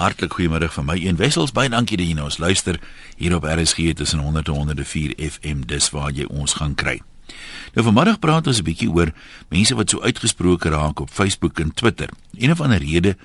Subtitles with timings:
[0.00, 2.78] Hartlik goeiemôre van my een wessels baie dankie dat jy nou ons luister
[3.18, 6.94] hier op RSG tussen 100 en 104 FM dis waar jy ons gaan kry.
[7.76, 9.12] Nou vanmiddag praat ons 'n bietjie oor
[9.50, 12.08] mense wat so uitgesproke raak op Facebook en Twitter.
[12.32, 13.16] Een of ander rede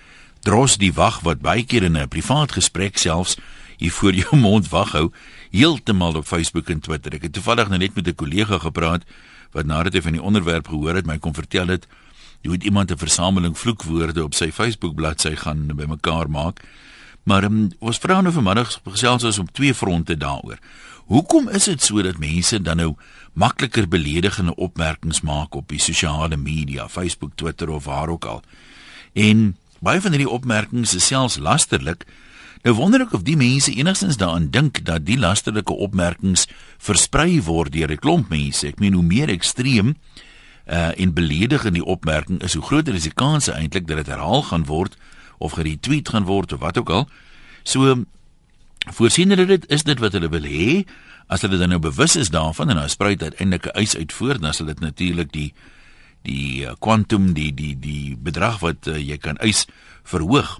[0.42, 3.38] dros die wag wat baie keer in 'n privaat gesprek selfs
[3.78, 5.12] hier voor jou mond wag hou
[5.52, 7.14] heeltemal op Facebook en Twitter.
[7.14, 9.04] Ek het toevallig nou net met 'n kollega gepraat
[9.52, 11.88] wat nadat hy van die onderwerp gehoor het my kon vertel het
[12.46, 16.62] jy moet iemand 'n versameling vloekwoorde op sy Facebook bladsy gaan bymekaar maak.
[17.24, 20.60] Maar um, ons vra nou vanmiddag gesels ons op twee fronte daaroor.
[21.06, 22.96] Hoekom is dit so dat mense dan nou
[23.34, 28.44] makliker beledigende opmerkings maak op die sosiale media, Facebook, Twitter of waar ook al?
[29.14, 32.06] En baie van hierdie opmerkings is selfs lasterlik.
[32.62, 36.46] Nou wonder ek of die mense enigstens daaraan dink dat die lasterlike opmerkings
[36.78, 38.68] versprei word deur 'n klomp mense.
[38.68, 39.96] Ek meen hoe meer ekstreem
[40.66, 44.08] uh en beledig in die opmerking is hoe groter is die kans eintlik dat dit
[44.08, 44.98] herhaal gaan word
[45.38, 47.10] of geretweet gaan word of wat ook al.
[47.64, 48.06] So
[48.94, 50.86] voorsien hulle dit is dit wat hulle wil hê
[51.28, 54.42] as hulle dan nou bewus is daarvan en dan spruit uiteindelik 'n eis uit voort
[54.42, 55.54] dan sal dit natuurlik die
[56.22, 59.66] die kwantum uh, die die die bedrag wat uh, jy kan eis
[60.04, 60.60] verhoog.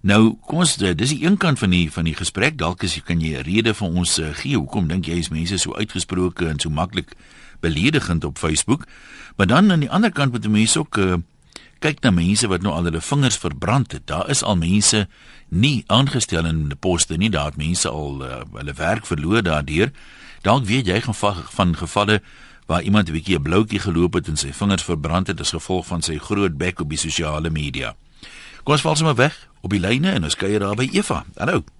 [0.00, 2.94] Nou kom ons uh, dis die een kant van die van die gesprek dalk as
[2.94, 5.74] jy kan jy 'n rede vir ons uh, gee hoekom dink jy is mense so
[5.74, 7.16] uitgesproke en so maklik
[7.60, 8.86] beledigend op Facebook.
[9.36, 11.14] Maar dan aan die ander kant moet mense ook uh,
[11.78, 14.06] kyk na mense wat nou al hulle vingers verbrand het.
[14.06, 15.06] Daar is al mense
[15.48, 17.30] nie aangestel in poste nie.
[17.30, 19.92] Daar het mense al uh, hulle werk verloor daardeur.
[20.42, 22.22] Dalk weet jy van van gevalle
[22.66, 25.86] waar iemand 'n bietjie 'n bloutjie geloop het en sy vingers verbrand het as gevolg
[25.86, 27.96] van sy groot bek op die sosiale media.
[28.62, 31.24] Kom ons val sommer weg op die lyne en ons kuier daar by Eva.
[31.36, 31.77] Hallo.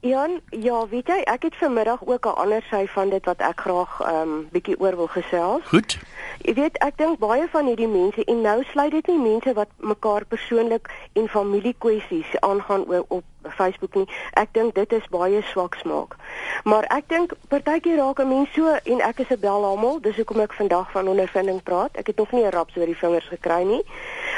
[0.00, 3.60] Jan, ja, weet jy, ek het vanmiddag ook 'n ander sy van dit wat ek
[3.60, 5.62] graag ehm um, bietjie oor wil gesels.
[5.64, 5.98] Goed.
[6.38, 9.68] Jy weet, ek dink baie van hierdie mense en nou sluit dit nie mense wat
[9.76, 14.08] mekaar persoonlik en familiekwessies aangaan oor op Facebook nie.
[14.32, 16.16] Ek dink dit is baie swak smaak.
[16.64, 20.40] Maar ek dink partykeer raak 'n mens so en ek is 'n belhamel, dis hoekom
[20.40, 21.96] ek vandag van ondervinding praat.
[21.96, 23.82] Ek het nog nie 'n rap so oor die vingers gekry nie.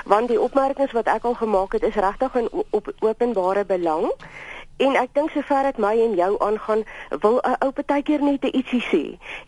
[0.04, 4.12] Want die opmerkings wat ek al gemaak het is regtig in op openbare belang.
[4.80, 6.84] En ek dink sover dit my en jou aangaan,
[7.20, 9.04] wil 'n ou partykeer net ietsie sê.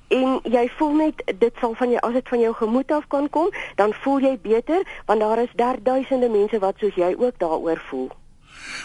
[0.09, 3.31] En jy voel net dit sal van jou as dit van jou gemoed af kan
[3.31, 7.81] kom, dan voel jy beter want daar is derduisende mense wat soos jy ook daaroor
[7.89, 8.11] voel.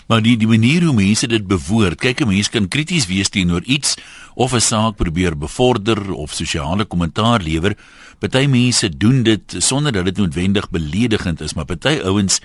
[0.08, 3.64] Maar die die manier hoe mense dit bewoord, kyk 'n mens kan krities wees teenoor
[3.64, 3.97] iets
[4.35, 7.78] of 'n saak probeer bevorder of sosiale kommentaar lewer.
[8.19, 12.41] Party mense doen dit sonder dat dit noodwendig beledigend is, maar party ouens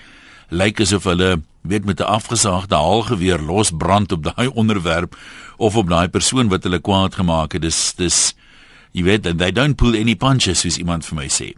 [0.49, 5.15] lyk asof hulle weet met 'n afgesaagde haalgeweer losbrand op daai onderwerp
[5.57, 7.61] of op daai persoon wat hulle kwaad gemaak het.
[7.61, 8.35] Dis dis
[8.91, 11.53] jy weet they don't pull any punches soos iemand vir my sê.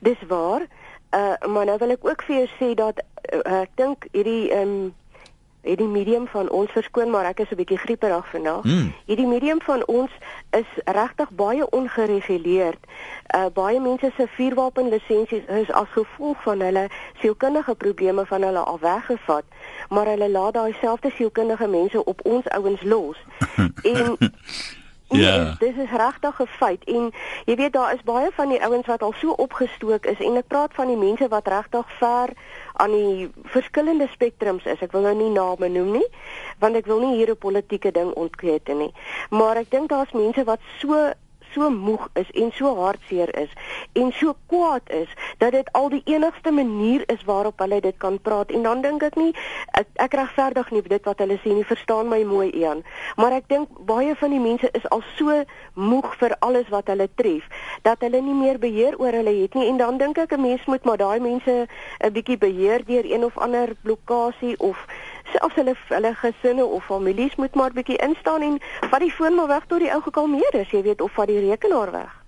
[0.00, 0.66] Dis waar.
[1.10, 3.02] Uh maar nou wil ek ook vir jou sê dat
[3.32, 4.94] uh, ek dink hierdie ehm um,
[5.68, 8.64] hierdie medium van ons verskoon maar ek is 'n bietjie grieperig vandag.
[8.64, 8.92] Mm.
[9.06, 10.10] Hierdie medium van ons
[10.50, 12.82] is regtig baie ongereguleerd.
[13.36, 16.88] Uh baie mense se vuurwapenlisensies is as gevolg van hulle
[17.20, 19.44] sielkundige probleme van hulle al weggevat,
[19.88, 23.16] maar hulle laat daai selfde sielkundige mense op ons ouens los.
[23.92, 24.18] en
[25.08, 25.18] Ja.
[25.18, 25.58] Yeah.
[25.58, 27.12] Dis is regtig 'n feit en
[27.44, 30.46] jy weet daar is baie van die ouens wat al so opgestook is en ek
[30.46, 32.28] praat van die mense wat regtig ver
[32.72, 34.80] aan die verskillende spektrums is.
[34.80, 36.08] Ek wil nou nie name noem nie
[36.58, 38.92] want ek wil nie hier 'n politieke ding ontkete nie.
[39.30, 41.12] Maar ek dink daar's mense wat so
[41.54, 43.52] so moeg is en so hartseer is
[43.92, 48.20] en so kwaad is dat dit al die enigste manier is waarop hulle dit kan
[48.20, 48.50] praat.
[48.50, 49.32] En dan dink ek nie
[49.78, 51.66] ek, ek regverdig nie dit wat hulle sê nie.
[51.68, 52.82] Verstaan my mooi Ian.
[53.16, 55.42] Maar ek dink baie van die mense is al so
[55.74, 57.46] moeg vir alles wat hulle tref
[57.82, 59.68] dat hulle nie meer beheer oor hulle het nie.
[59.68, 61.66] En dan dink ek 'n mens moet maar daai mense
[62.04, 64.86] 'n bietjie beheer deur een of ander blokkade of
[65.32, 69.48] selfs hulle hulle gesinne of families moet maar bietjie instaan en vat die foon maar
[69.48, 72.18] weg tot die ou gekalmeer is, jy weet, of vat die rekenaar weg.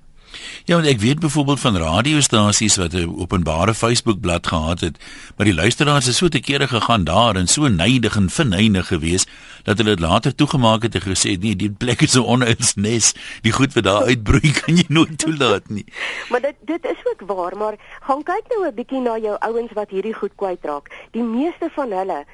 [0.64, 4.96] Ja, en ek weet byvoorbeeld van radiostasies wat 'n openbare Facebook-blad gehad het,
[5.36, 9.28] maar die luisteraars het so te kere gegaan daar en so nydig en verneig geweest
[9.62, 13.14] dat hulle dit later toegemaak het en gesê nee, die plek is 'n onuitsnes.
[13.40, 15.84] Die goed wat daar uitbroei kan jy nooit toelaat nie.
[16.30, 19.72] maar dit dit is ook waar, maar gaan kyk nou 'n bietjie na jou ouens
[19.72, 21.08] wat hierdie goed kwytraak.
[21.10, 22.24] Die meeste van hulle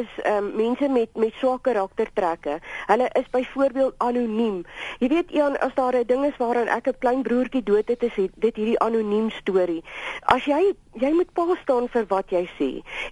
[0.00, 2.58] is um, mense met met swak karaktertrekke.
[2.86, 4.64] Hulle is byvoorbeeld anoniem.
[4.98, 8.02] Jy weet Ian, as daar 'n ding is waaraan ek 'n klein broertjie dood het,
[8.02, 9.82] is dit hierdie anoniem storie.
[10.22, 12.70] As jy jy moet pa staan vir wat jy sê.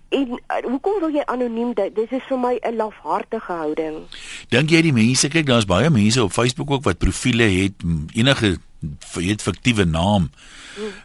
[0.08, 1.94] En uh, hoekom wil jy anoniem dit?
[1.94, 4.06] Dis is vir my 'n lafhartige houding.
[4.48, 7.74] Dink jy die mense kyk, daar's baie mense op Facebook ook wat profile het,
[8.14, 8.58] enige
[9.14, 10.30] weet fiktiewe naam.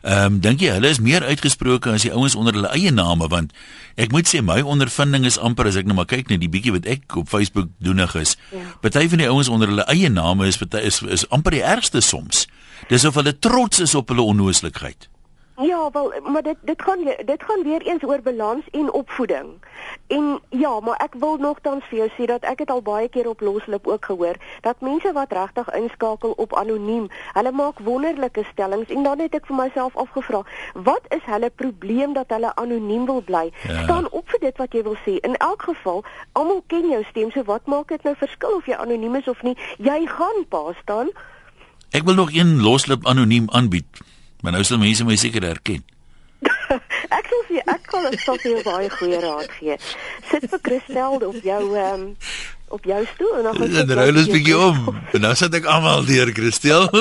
[0.02, 3.28] Ehm um, dink jy hulle is meer uitgesproke as die ouens onder hulle eie name
[3.28, 3.52] want
[4.00, 6.72] ek moet sê my ondervinding is amper as ek nou maar kyk net die bietjie
[6.78, 8.38] wat ek op Facebook doenig is.
[8.56, 8.64] Ja.
[8.82, 12.48] Party van die ouens onder hulle eie name is is is amper die ergste soms.
[12.88, 15.10] Dis of hulle trots is op hulle onnooslikheid.
[15.62, 19.48] Ja, wel, maar dit dit gaan dit gaan weer eens oor balans en opvoeding.
[20.08, 23.30] En ja, maar ek wil nogtans vir jou sê dat ek het al baie keer
[23.30, 28.90] op loslip ook gehoor dat mense wat regtig inskakel op anoniem, hulle maak wonderlike stellings
[28.90, 30.44] en dan het ek vir myself afgevra,
[30.74, 33.50] wat is hulle probleem dat hulle anoniem wil bly?
[33.68, 33.84] Ja.
[33.84, 35.16] Staan op vir dit wat jy wil sê.
[35.26, 38.78] In elk geval, almal ken jou stem, so wat maak dit nou verskil of jy
[38.78, 39.58] anoniem is of nie?
[39.78, 41.10] Jy gaan pa staan.
[41.98, 44.06] Ek wil nog een loslip anoniem aanbied.
[44.42, 45.86] Maar nou sal mense my seker herken.
[47.18, 49.80] ek sal sê ek kan dit sop jou baie goeie raad gee.
[50.30, 52.12] Sit vir Christel op jou ehm um,
[52.68, 54.80] op jou stoel en dan gaan jy En ry ons bietjie om.
[55.16, 56.88] En nou sit ek almal deur Christel.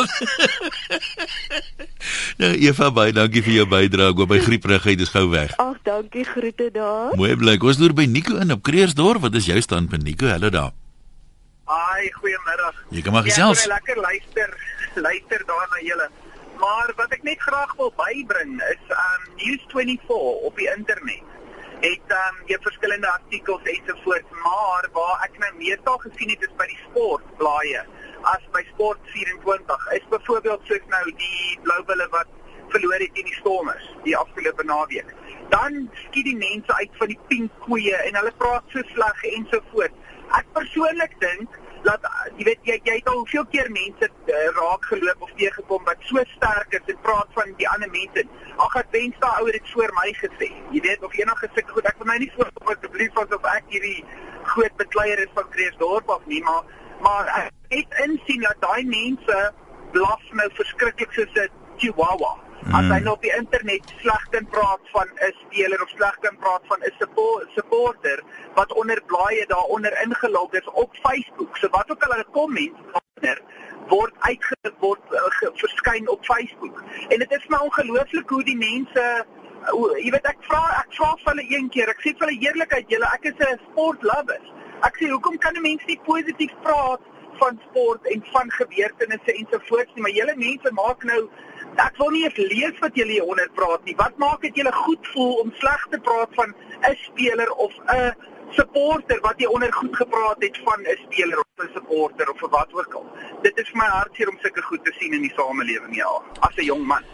[2.40, 4.12] nou Eva, baie dankie vir jou bydrae.
[4.14, 5.56] Ek hoop my grieprigheid is gou weg.
[5.62, 6.22] Ag, dankie.
[6.28, 7.16] Groete daar.
[7.18, 7.56] Mooi bly.
[7.58, 9.26] Ons loer by Nico in op Kreersdorp.
[9.26, 10.30] Wat is jou standpunt Nico?
[10.30, 10.70] Hallo daar.
[11.66, 12.70] Ai, goeiemôre.
[12.94, 13.66] Jy kan maar gesels.
[13.66, 14.54] Ja, lekker luister.
[15.06, 16.08] Luister daar na julle.
[16.58, 21.34] Maar wat ek net graag wil bybring is um News24 op die internet.
[21.82, 26.68] Het um jy verskillende artikels ensovoorts, maar waar ek nou meestal gesien het is by
[26.70, 27.82] die sportblaaie
[28.32, 29.86] as by Sport 24.
[29.98, 32.32] Is byvoorbeeld soos nou die Blou Bulle wat
[32.72, 35.12] verloor het teen die Stormers die afgelope naweek.
[35.52, 40.16] Dan skiet die mense uit van die pink koeie en hulle praat so sleg ensovoorts.
[40.40, 42.06] Ek persoonlik dink dat
[42.36, 46.06] jy weet jy jy het al hoeveel keer mense uh, raak geloop of teëgekom wat
[46.08, 48.24] so sterk is en praat van die ander mense.
[48.56, 50.50] Ag ek wens daai ouer het voor my gesê.
[50.74, 54.00] Jy weet of enige sulke goed ek wil my nie voor asseblief asof ek hierdie
[54.54, 56.64] groot bekleier is van Kreersdorp of nie, maar
[57.04, 59.38] maar ek het insien dat daai mense
[59.92, 62.45] blaf nou verskriklik soos 'n chihuahua.
[62.74, 66.36] As hy nou op die internet sleg kan praat van 'n speler of sleg kan
[66.36, 66.92] praat van 'n
[67.54, 68.22] supporter
[68.54, 71.56] wat onder blaaie daaronder ingelog is op Facebook.
[71.56, 73.38] So wat ook al hulle komment onder
[73.88, 76.82] word uitgeword uh, verskyn op Facebook.
[77.08, 79.24] En dit is my ongelooflik hoe die mense
[79.66, 81.88] hoe, jy weet ek vra ek vra vir hulle een keer.
[81.88, 84.42] Ek sê vir hulle eerlikheid, julle ek is 'n sport lover.
[84.82, 87.00] Ek sê hoekom kan 'n mens nie positief praat
[87.38, 91.28] van sport en van gebeurtenisse ensovoorts nie, maar julle mense maak nou
[91.76, 93.94] Ek wil nie eens lees wat julle hieronder praat nie.
[93.96, 96.54] Wat maak dit julle goed voel om sleg te praat van
[96.88, 98.14] 'n speler of 'n
[98.50, 102.72] supporter wat jy onder goed gepraat het van 'n speler of 'n supporter of wat
[102.72, 103.06] ook al.
[103.42, 106.56] Dit is vir my hartseer om sulke goed te sien in die samelewing ja, as
[106.56, 107.04] 'n jong man.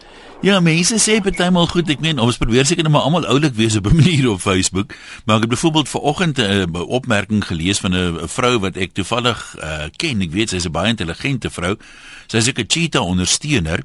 [0.42, 3.76] Ja, mense sê partymal goed, ek meen ons probeer seker net maar almal oulik wees
[3.78, 4.90] op 'n manier op Facebook,
[5.22, 9.86] maar ek het byvoorbeeld vanoggend 'n opmerking gelees van 'n vrou wat ek toevallig uh,
[9.96, 10.20] ken.
[10.20, 11.76] Ek weet sy's 'n baie intelligente vrou.
[12.26, 13.84] Sy's 'n cheetah ondersteuner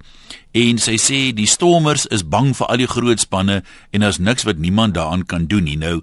[0.51, 4.43] en sy sê die Stormers is bang vir al die groot spanne en daar's niks
[4.43, 5.77] wat niemand daaraan kan doen nie.
[5.77, 6.01] Nou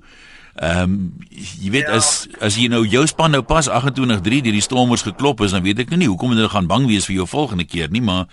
[0.54, 1.96] Ehm um, jy weet ja.
[1.98, 5.64] as as jy nou jou span nou pas 28-3 deur die Stormers geklop is, dan
[5.64, 8.28] weet ek nou nie hoekom hulle gaan bang wees vir jou volgende keer nie, maar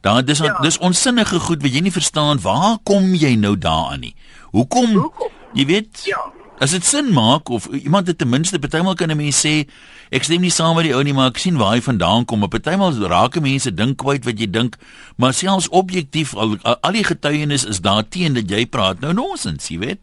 [0.00, 0.56] dan dis ja.
[0.64, 4.14] dis onsinnige goed wat jy nie verstaan waar kom jy nou daaraan nie.
[4.56, 4.96] Hoekom?
[4.96, 5.36] hoekom?
[5.52, 6.24] Jy weet Ja.
[6.56, 9.68] As dit sin maak of iemand het ten minste partymal kan 'n mens sê
[10.08, 12.38] ek stem nie saam met die ou nie maar ek sien waar hy vandaan kom.
[12.38, 14.76] Maar partymal raak mense dink kwyt wat jy dink,
[15.16, 19.68] maar selfs objektief al, al die getuienis is daar teen dat jy praat nou nonsens,
[19.68, 20.00] jy weet.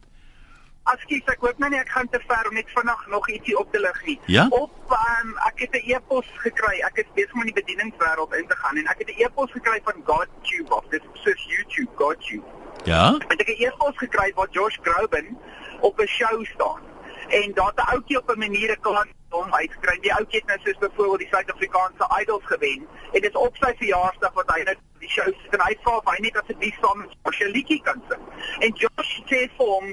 [0.84, 3.70] Askies, ek hoop nou nie ek gaan te ver om net vanaand nog ietsie op
[3.72, 4.16] te lig nie.
[4.26, 4.44] Ja?
[4.52, 6.80] Op um, ek het 'n e-pos gekry.
[6.88, 9.50] Ek is besig om in die bedieningswêreld in te gaan en ek het 'n e-pos
[9.52, 12.44] gekry van GodTube of dis soos YouTube GodTube.
[12.84, 13.16] Ja?
[13.28, 15.38] Ek het 'n e-pos gekry waar Josh Groban
[15.80, 16.80] op 'n show staan.
[17.28, 19.98] En daar 'n ouetjie op 'n manier 'n kans hom uitkry.
[20.00, 23.72] Die ouetjie het nou soos byvoorbeeld die Suid-Afrikaanse Idols gewen en dit is op sy
[23.82, 24.74] verjaarsdag wat hy nou
[25.04, 27.80] die show sit en hy vra of hy net asseblief saam met Josh 'n liedjie
[27.88, 28.22] kan sing.
[28.66, 29.86] En Josh sê vir hom,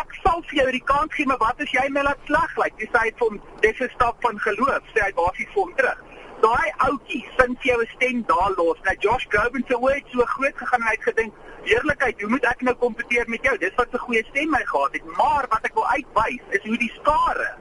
[0.00, 2.64] "Ek sal vir jou die kans gee, maar wat as jy my laat slag lyk?"
[2.64, 2.76] Like?
[2.82, 6.00] Dis hy vir hom, "Dis 'n stap van geloof," sê hy basies vir hom terug.
[6.42, 8.78] Daai ouetjie sing vir jou 'n stem daar los.
[8.84, 11.32] Nou Josh Groban se woord so groot gegaan en hy het gedink,
[11.64, 13.58] "Eerlikheid, hoe moet ek nou kompeteer met jou?
[13.58, 16.78] Dis wat 'n goeie stem hy gehad het." Maar wat ek wil uitwys is hoe
[16.78, 17.56] die skare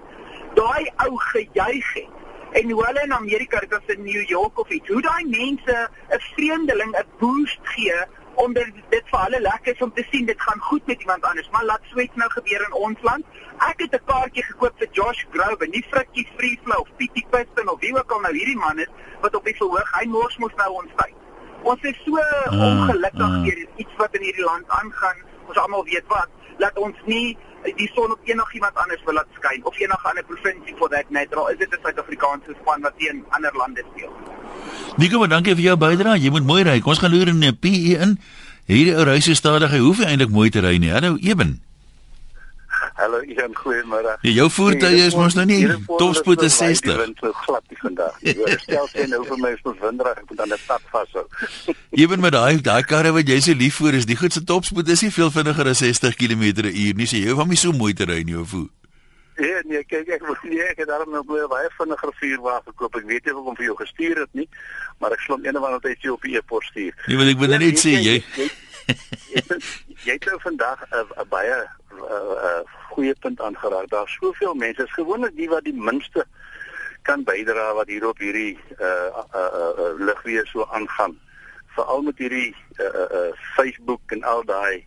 [0.53, 4.69] daai ou gejuig het en hoe hulle in Amerika dit as in New York of
[4.69, 5.77] iets hoe daai mense
[6.17, 7.99] 'n vreemdeling 'n boost gee
[8.35, 11.49] omdat dit vir hulle lekker is om te sien dit gaan goed met iemand anders.
[11.49, 13.25] Maar laat sweet nou gebeur in ons land.
[13.69, 17.79] Ek het 'n kaartjie gekoop vir Josh Groban nie Frikkie Freeflow of Pietie Piston of
[17.79, 18.91] wie ook al nou hierdie man is
[19.21, 21.15] wat op die verhoog hy mors mos nou ons tyd.
[21.63, 23.43] Ons is so uh, ongelukkig uh.
[23.43, 25.17] hier iets wat in hierdie land aangaan
[25.47, 29.63] ons almal weet wat laat ons nie die son op enigiemand anders wil laat skyn
[29.63, 33.51] of enige ander provinsie for that matter is dit 'n Suid-Afrikaanse span wat teen ander
[33.55, 34.11] lande speel.
[34.97, 36.19] Nico, maar dankie vir jou bydrae.
[36.19, 36.81] Jy moet mooi ry.
[36.83, 38.19] Ons gaan loer in 'n PE in.
[38.65, 40.91] Hierdie ou ry so stadig, hy hoef eintlik mooi te ry nie.
[40.91, 41.72] Hallo Eben.
[42.93, 44.17] Hallo Ian, goeiemôre.
[44.21, 45.63] Ja, jou voertuig is mos nou nie
[45.97, 46.93] topspoed is 60.
[46.93, 48.19] Ek vind so glad die vandag.
[48.21, 51.25] Jy stel sien nou vir my is mos windryg, ek moet aan 'n stad vashou.
[52.03, 54.87] Eben met daai daai karre wat jy so lief vir is, die goed se topspoed
[54.93, 57.07] is nie veel vinniger as 60 km/h nie.
[57.09, 58.69] So jy hoef hom nie so mooi te ry nie, of hoe?
[59.41, 62.95] Ja, nee, kyk ek wil nie ek het daarom nog baie vinniger vuurwa gekoop.
[63.01, 64.47] Ek weet nie of ek hom vir jou gestuur het nie,
[65.01, 66.93] maar ek slom een of ander tyd op die e-pos stuur.
[67.07, 68.49] Nee, wil ek wil net sê jy jy
[70.03, 71.69] het nou vandag 'n baie
[72.93, 73.89] goeie punt aangeraak.
[73.89, 76.25] Daar's soveel mense, is gewoonlik die wat die minste
[77.01, 81.17] kan bydra wat hier op hierdie uh uh, uh ligwees so aangaan.
[81.75, 84.85] Veral met hierdie uh uh Facebook en al daai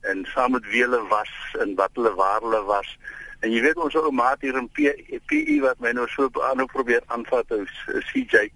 [0.00, 2.96] en saam met wie hulle was en wat hulle waar hulle was.
[3.40, 7.02] En jy weet ons ou maat hier in PE wat my nou so aanhou probeer
[7.06, 7.52] aanvat,
[8.10, 8.48] CJ.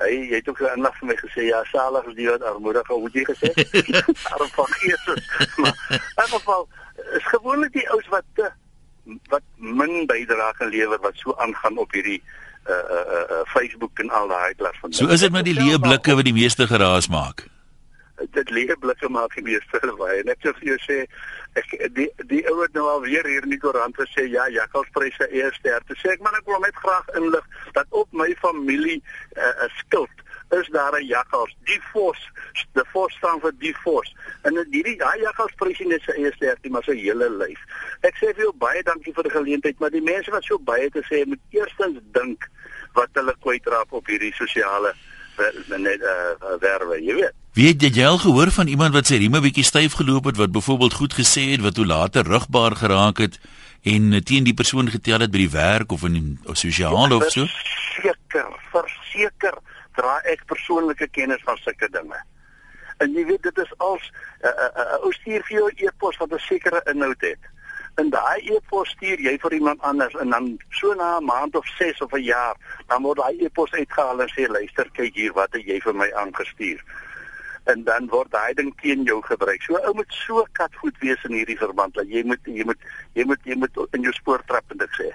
[0.00, 2.86] Hy jy het ook 'n inlig vir my gesê ja, salig is die wat armoedig,
[2.86, 3.50] hoe jy gesê?
[4.34, 5.04] Arm van gees.
[5.56, 6.68] Maar in geval
[7.16, 8.50] is gewoonlik die ouens wat te,
[9.28, 12.22] wat min bydrae kan lewer wat so aangaan op hierdie
[12.68, 14.92] uh uh uh Facebook en al daai klas van.
[14.92, 17.46] So is dit met die leë blikke wat die meeste geraas maak.
[18.36, 20.22] Dit leë blikke maak die meeste baie.
[20.24, 20.98] Net so vir jou sê
[21.58, 25.26] ek die die ou het nou al weer hier in die koerant gesê ja jakkalspryse
[25.34, 29.00] eers ster te sê ek maar ek wil net graag inlig dat op my familie
[29.00, 30.16] 'n uh, skuld
[30.58, 32.20] is daar 'n jakkals die fos
[32.74, 36.84] die fos staan vir die fos en hierdie daai jakkalspryse net sy eers ster maar
[36.84, 37.60] sy hele lyf.
[38.02, 40.90] Ek sê vir jou baie dankie vir die geleentheid maar die mense wat so baie
[40.90, 42.48] te sê moet eerstens dink
[42.94, 44.94] wat hulle kwytraap op hierdie sosiale
[45.78, 49.64] net uh, werwe jy weet Weet jy al gehoor van iemand wat sy rieme bietjie
[49.66, 53.40] styf geloop het wat byvoorbeeld goed gesê het wat hoe later rugbaar geraak het
[53.82, 57.48] en teen die persoon getel het by die werk of in sosiale of so?
[57.96, 59.58] Seker, verseker
[59.98, 62.22] dra ek persoonlike kennis van sulke dinge.
[63.02, 66.22] En jy weet dit is als 'n uh, uh, uh, ou stuur vir jou e-pos
[66.22, 67.42] wat 'n sekere inhoud het.
[67.98, 71.66] En daai e-pos stuur jy vir iemand anders en dan so na 'n maand of
[71.66, 72.54] 6 of 'n jaar,
[72.86, 76.12] dan word daai e-pos uitgehaal en sê luister kyk hier wat het jy vir my
[76.14, 76.78] aangestuur
[77.72, 79.62] en dan word daai ding teen jou gebruik.
[79.66, 83.26] So ou moet so katgoed wees in hierdie verband dat jy moet jy moet jy
[83.30, 85.10] moet jy moet in jou spoor trap en dit sê.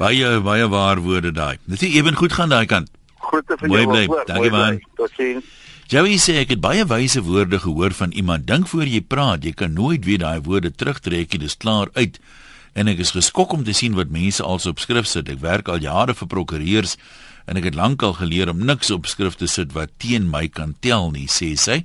[0.00, 1.56] Baie baie waar woorde daai.
[1.64, 2.90] Dit is ewen goed gaan daai kant.
[3.28, 3.76] Groete vir jou.
[3.76, 4.24] Mooi bly.
[4.28, 4.82] Dankie man.
[4.98, 5.54] Totsiens.
[5.86, 8.46] Joey sê ek het baie wyse woorde gehoor van iemand.
[8.48, 11.44] Dink voor jy praat, jy kan nooit weer daai woorde terugtrek nie.
[11.46, 12.18] Dis klaar uit.
[12.74, 15.30] En ek is geskok om te sien wat mense als op skrif sit.
[15.30, 16.96] Ek werk al jare vir prokureurs
[17.46, 20.74] en ek het lankal geleer om niks op skrif te sit wat teen my kan
[20.80, 21.84] tel nie, sê sy.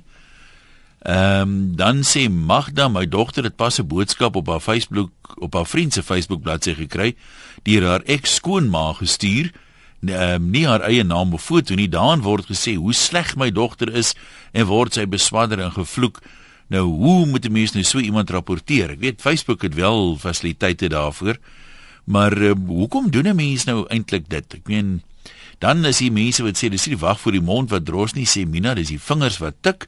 [1.02, 5.54] Ehm um, dan sê Magda, my dogter het pas 'n boodskap op haar Facebook op
[5.54, 7.14] haar vriend se Facebook bladsy gekry
[7.62, 9.52] deur haar ex-skoonma gestuur.
[10.00, 11.88] Um, nie haar eie naam of foto nie.
[11.88, 14.14] Daarin word gesê hoe sleg my dogter is
[14.52, 16.18] en word sy beswadder en gevloek.
[16.66, 18.90] Nou, hoe moet 'n mens nou so iemand rapporteer?
[18.90, 21.38] Ek weet Facebook het wel fasiliteite daarvoor.
[22.04, 24.54] Maar uh, hoekom doen 'n mens nou eintlik dit?
[24.54, 25.02] Ek meen
[25.62, 28.26] Dan is hier mense wat sê dis nie wag vir die mond wat dros nie,
[28.26, 29.86] sê Mina, dis die vingers wat tik.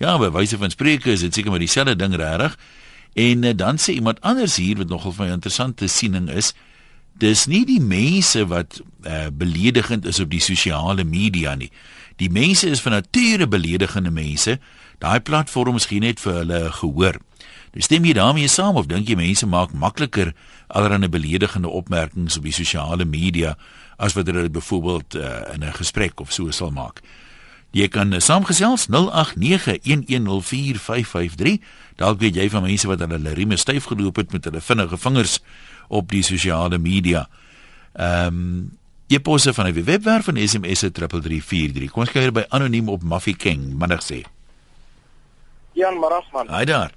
[0.00, 2.56] Ja, by wyse van spreuke is dit seker maar dieselfde ding regtig.
[3.20, 6.54] En uh, dan sê iemand anders hier wat nogal vir my interessante siening is,
[7.20, 11.68] dis nie die mense wat uh, beledigend is op die sosiale media nie.
[12.16, 14.56] Die mense is van nature beledigende mense.
[15.02, 17.20] Daai platforms gee net vir hulle gehoor.
[17.72, 20.32] Dis stem jy daarmee saam of dink jy mense maak makliker
[20.72, 23.56] allerlei beledigende opmerkings op die sosiale media?
[24.02, 27.00] As wat hulle byvoorbeeld uh, in 'n gesprek of so sal maak.
[27.70, 28.94] Jy kan uh, saamgesels 0891104553.
[31.96, 35.38] Dalk weet jy van mense wat hulle rieme styf geloop het met hulle vinnige vingers
[35.88, 37.28] op die sosiale media.
[37.92, 38.70] Ehm um,
[39.12, 41.90] jy posse van 'n webwerf van SMS 3343.
[41.90, 44.24] Kom ons kyk hier by anoniem op Muffy King, middag sê.
[45.72, 46.48] Jan Marasman.
[46.48, 46.92] Haai daar.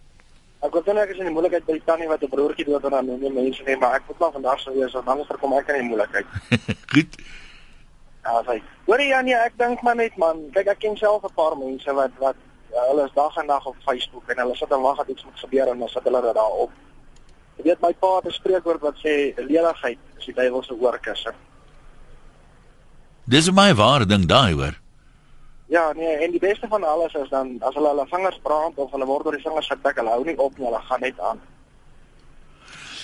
[0.65, 2.85] Ek kon net ek is in die moeilikheid by die tannie wat 'n broertjie dood
[2.85, 5.67] aan ander mense nie, maar ek moet maar vandag sou wees, want anders kom ek
[5.69, 6.25] in die moeilikheid.
[6.93, 7.17] Goed.
[8.23, 8.55] Ja, sê.
[8.87, 12.17] Hoorie Janie, ek dink maar net man, kyk ek ken self 'n paar mense wat
[12.17, 12.35] wat
[12.73, 15.25] ja, hulle is dag en nag op Facebook en hulle sit en wag dat iets
[15.25, 16.71] moet gebeur en dan sit hulle dit daarop.
[17.57, 21.33] Jy weet my pa het 'n spreekwoord wat sê ledigheid is die duiwel se oorkusse.
[23.25, 24.84] Dis my ware ding daai hoor.
[25.67, 28.91] Ja, nee, en die beste van alles is dan as hulle hulle vingers brand of
[28.93, 31.41] hulle word oor die vingers getik, hulle hou nie op nie, hulle gaan net aan.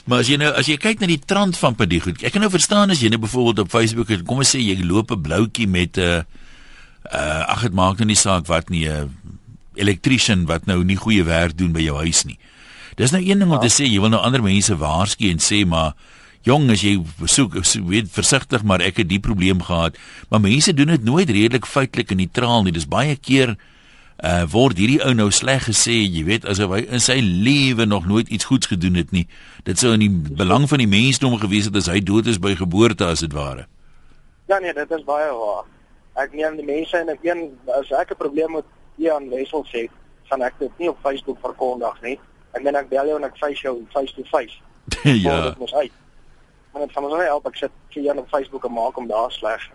[0.06, 2.22] Maar as jy nou as jy kyk na die trant van by die goed.
[2.25, 4.77] Ek kan nou verstaan as jy nou byvoorbeeld op Facebook het, kom ons sê jy
[4.82, 6.24] loop 'n bloutjie met 'n uh,
[7.12, 9.10] uh ag dit maak nou nie saak wat nie 'n uh,
[9.75, 12.38] elektriesien wat nou nie goeie werk doen by jou huis nie.
[12.96, 13.68] Dis nou een ding om ja.
[13.68, 15.94] te sê jy wil nou ander mense waarsku en sê maar
[16.48, 16.95] jong as jy
[17.29, 17.57] soek
[17.89, 19.98] weet versigtig maar ek het die probleem gehad.
[20.29, 22.74] Maar mense doen dit nooit redelik feitelik en neutraal nie.
[22.75, 23.55] Dis baie keer
[24.21, 28.05] uh word hierdie ou nou sleg gesê jy weet asof hy in sy lewe nog
[28.05, 29.25] nooit iets goeds gedoen het nie.
[29.65, 32.53] Dit sou in die belang van die mensdom gewees het as hy dood is by
[32.60, 33.65] geboorte as dit ware.
[34.50, 35.65] Ja nee dit is baie waar.
[36.21, 37.48] Ek neem die mense en ek een
[37.79, 38.67] as ek 'n probleem met
[39.01, 39.88] Ian Wessel sê
[40.29, 42.19] gaan ek dit nie op Facebook verkondig nie.
[42.53, 44.62] En dan ek bel jou en ek face jou face to face.
[45.25, 45.50] Ja.
[45.50, 45.91] dit mos uit
[46.71, 49.07] Maar dit gaan ons nou help ek sit vir jou op Facebook en maak hom
[49.07, 49.69] daar sleg.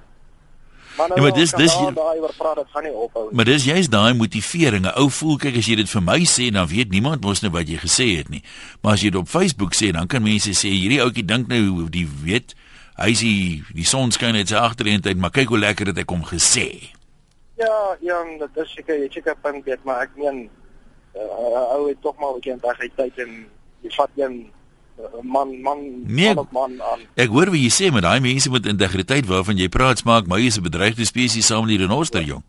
[0.96, 3.36] Maar nou, ja, maar dis dis daai oor praat dit gaan nie ophou nie.
[3.36, 4.86] Maar dis juist daai motivering.
[4.86, 7.52] 'n Ou voel kyk as jy dit vir my sê, dan weet niemand mos nou
[7.52, 8.42] wat jy gesê het nie.
[8.80, 11.88] Maar as jy dit op Facebook sê, dan kan mense sê hierdie ouetjie dink nou
[11.92, 12.54] die weet
[12.96, 16.24] hy sien die son skyn net sy agtereentyd, maar kyk hoe lekker het hy kom
[16.24, 16.92] gesê.
[17.60, 20.46] Ja, ja, dit is seker jy check up en weet maar ek meen
[21.16, 23.32] uh, ou het tog maar 'n bietjie integriteit en
[23.84, 24.50] jy vat een
[25.22, 27.00] man man nee, man man aan.
[27.14, 30.40] Ek hoor wat jy sê met daai mense met integriteit waarvan jy praat, maak my
[30.40, 32.42] is 'n bedreigde spesies saam met die renoster jong.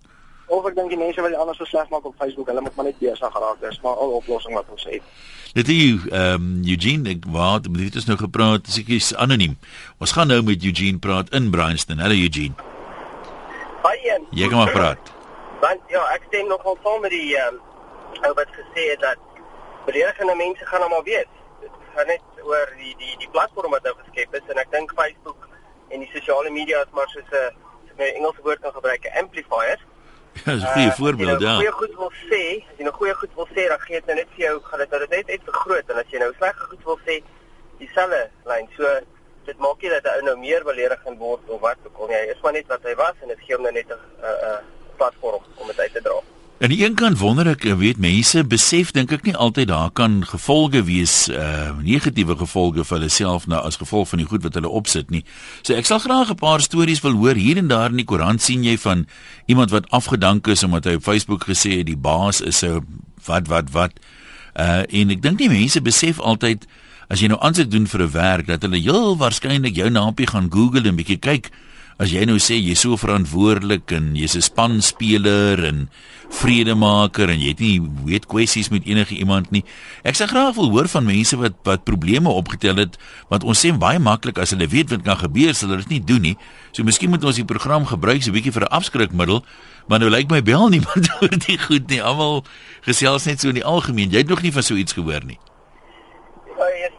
[0.48, 2.86] Of ek dink die mense wat anders so sleg maak op Facebook, hulle moet maar
[2.86, 3.60] net besig geraak.
[3.60, 5.02] Dis maar al oplossing wat ons het.
[5.54, 9.58] Dit is ehm um, Eugene, ek wou dit is nou gepraat, seker is anoniem.
[10.00, 12.00] Ons gaan nou met Eugene praat in Bryanston.
[12.00, 12.56] Hallo Eugene.
[13.84, 14.24] Hi Ian.
[14.32, 15.14] Jy kan maar praat.
[15.64, 17.66] Want ja, ek stem nogal saam met die ehm um,
[18.24, 19.18] ou wat gesê het dat
[19.86, 21.28] beledigende mense gaan almal weet
[21.98, 25.48] gaan net oor die die die platform wat nou geskep is en ek dink Facebook
[25.90, 27.56] en die sosiale media is maar soos 'n
[27.98, 29.80] my Engelse woord kan gebruik 'n amplifier.
[30.46, 31.54] Ja, dis 'n goeie uh, voorbeeld, ja.
[31.54, 33.80] As jy nou goeie goed wil sê, as jy nou goeie goed wil sê, dan
[33.80, 36.20] gee dit nou net vir jou gaan dit nou net uit vergroot en as jy
[36.20, 37.16] nou sleg goed wil sê,
[37.80, 38.70] dieselfde lyn.
[38.78, 39.00] So
[39.50, 42.16] dit maak nie dat 'n ou nou meer beledigend word of wat ook al nie.
[42.16, 44.62] Hy is maar net wat hy was en dit gee hom nou net 'n 'n
[44.98, 46.22] platform om dit uit te dra.
[46.58, 50.24] Aan die een kant wonder ek, weet mense besef dink ek nie altyd daar kan
[50.26, 54.58] gevolge wees, uh negatiewe gevolge vir hulle self nou as gevolg van die goed wat
[54.58, 55.22] hulle opsit nie.
[55.62, 58.42] So ek sal graag 'n paar stories wil hoor hier en daar in die koerant
[58.42, 59.06] sien jy van
[59.46, 62.82] iemand wat afgedank is omdat hy op Facebook gesê het die baas is 'n
[63.26, 63.94] wat wat wat.
[64.58, 66.66] Uh en ek dink nie mense besef altyd
[67.08, 70.50] as jy nou aansoek doen vir 'n werk dat hulle heel waarskynlik jou naampie gaan
[70.50, 71.52] Google en bietjie kyk
[71.98, 75.90] as jy nou sê jy's so verantwoordelik en jy's 'n spanspeler en
[76.30, 79.64] vredemaker en jy het nie weet kwessies met enige iemand nie.
[80.04, 82.98] Ek sê graag wil hoor van mense wat wat probleme opgetel het
[83.30, 86.04] want ons sê baie maklik as hulle weet wat kan gebeur, sal hulle dit nie
[86.04, 86.38] doen nie.
[86.72, 89.44] So miskien moet ons die program gebruik so 'n bietjie vir 'n afskrikmiddel,
[89.88, 92.02] maar nou lyk my bel niemand oor dit goed nie.
[92.02, 92.44] Almal
[92.82, 94.12] gesels net so in die algemeen.
[94.12, 95.40] Jy het nog nie van so iets gehoor nie.
[96.58, 96.97] Ja, yes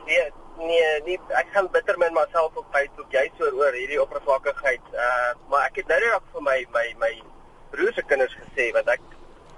[0.68, 4.92] nee, nie ek gaan bitter met myself op Facebook jy so oor hierdie oppervlakkigheid.
[4.92, 7.12] Uh maar ek het nou net vir my my my
[7.72, 9.04] broer se kinders gesê wat ek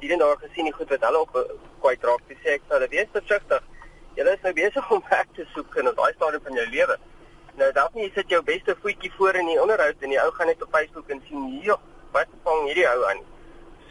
[0.00, 1.36] hier en daar gesien die goed wat hulle op
[1.84, 2.22] kwyt raak.
[2.28, 3.66] Dis sê ek sou wees versigtig.
[4.18, 6.98] Julle is nou besig om werk te soek in daai stadium van jou lewe.
[7.60, 10.50] Nou dalk nie sit jou beste voetjie voor in die onderhoud en die ou gaan
[10.52, 11.78] net op Facebook en sien hier
[12.14, 13.22] wat vang hierdie ou aan.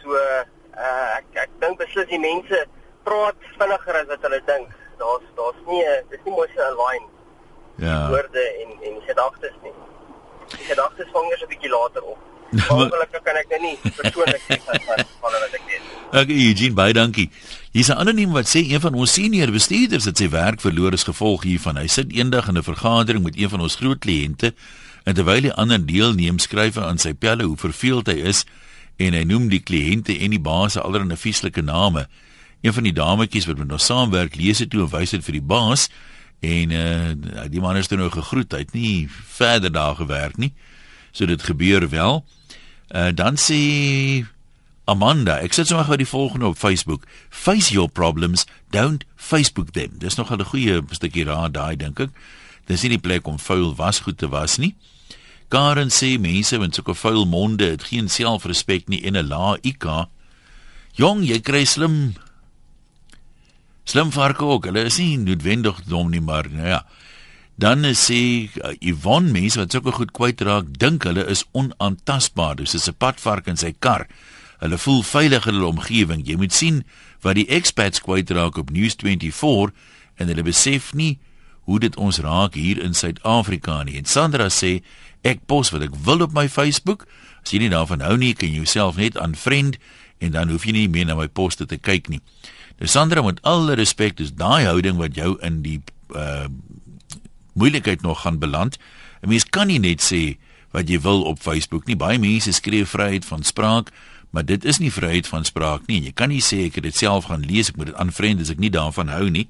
[0.02, 2.66] So uh ek ek dink beslis die mense
[3.04, 7.06] praat vinniger as wat hulle dink daar's daar's nie dis nie mooi se align.
[7.86, 8.08] Ja.
[8.12, 9.76] Woorde en en gedagtes nie.
[10.56, 12.18] Die gedagtes vang eers 'n bietjie later op.
[12.68, 14.78] Gelukkig kan ek dit nie persoonlik sê van
[15.22, 15.90] van wat ek weet.
[16.10, 17.28] Okay, Eugene, baie dankie.
[17.70, 21.06] Hier's 'n anoniem wat sê een van ons senior bestuurders het sy werk verloor as
[21.06, 21.76] gevolg hiervan.
[21.76, 24.54] Hy sit eendag in 'n vergadering met een van ons groot kliënte
[25.04, 28.44] en terwyl die ander deelneem skryf hy aan sy pelle hoe verveeld hy is
[28.96, 32.08] en hy noem die kliënte en die baas allerlei vieslike name.
[32.60, 35.38] Een van die dametjies wat met ons saamwerk, lees dit toe en wys dit vir
[35.38, 35.88] die baas
[36.40, 38.52] en uh die man is toe nou gegroet.
[38.52, 40.52] Hy het nie verder daar gewerk nie.
[41.12, 42.24] So dit gebeur wel.
[42.88, 43.60] Uh dan sê
[44.90, 47.04] Amanda, ek sit sommer gou die volgende op Facebook.
[47.28, 49.98] Face your problems, don't Facebook them.
[49.98, 52.10] Dis nog 'n goeie stukkie raad daai dink ek.
[52.66, 54.74] Dis nie die plek om vuil wasgoed te was nie.
[55.48, 60.08] Karen sê mense met sulke vuil monde het geen selfrespek nie en 'n lae IQ.
[60.94, 62.14] Jong, jy kry slim
[63.84, 64.64] Slim varke ook.
[64.64, 66.84] Hulle is nie noodwendig dom nie, maar nou ja.
[67.60, 72.56] Dan sê uh, Yvonne mense wat sulke goed kwyt raak, dink hulle is onaantastbaar.
[72.56, 74.06] Dis 'n padvark in sy kar.
[74.60, 76.26] Hulle voel veilig in hulle omgewing.
[76.26, 76.84] Jy moet sien
[77.20, 79.72] wat die expats kwyt raak op News 24
[80.16, 81.18] en hulle besef nie
[81.68, 83.96] hoe dit ons raak hier in Suid-Afrika nie.
[83.96, 84.80] En Sandra sê
[85.22, 87.06] ek pos wat ek wil op my Facebook.
[87.44, 89.78] As jy nie daarvan hou nie, kan jy jouself net aanvriend
[90.20, 92.20] en dan hoef jy nie meer na my poste te kyk nie.
[92.80, 95.80] Nou Sandra met alle respek, dis daai houding wat jou in die
[96.16, 96.48] uh
[97.60, 98.78] moeilikheid nog gaan beland.
[99.20, 100.38] 'n Mens kan nie net sê
[100.70, 101.96] wat jy wil op Facebook nie.
[101.96, 103.90] Baie mense skree vryheid van spraak,
[104.30, 106.00] maar dit is nie vryheid van spraak nie.
[106.00, 108.50] Jy kan nie sê ek het dit self gaan lees, ek moet dit aanvriend as
[108.50, 109.48] ek nie daarvan hou nie.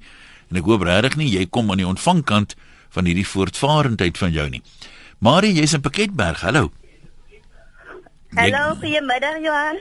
[0.49, 2.55] En ek hoop regtig nie jy kom aan die ontvangkant
[2.89, 4.61] van hierdie voortvarendheid van jou nie.
[5.19, 6.41] Marie, jy's in Piketberg.
[6.41, 6.71] Hallo.
[8.35, 9.79] Hallo, goeiemiddag Johan.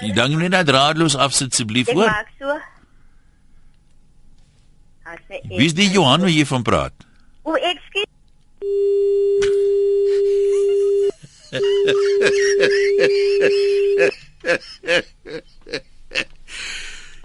[0.00, 2.06] Jy dink net dat raadloos afsit asseblief hoor.
[2.06, 2.77] Ek maak so.
[5.48, 6.92] Wie is die Johan wat jy van praat?
[7.48, 8.08] O, ek skiet.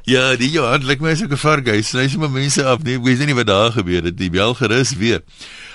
[0.03, 1.91] Ja, die Johan lyk my so 'n varghuis.
[1.95, 4.29] Hy sê maar mense af, nee, weet nie wat daar gebeur het nie.
[4.29, 5.23] Bel gerus weer.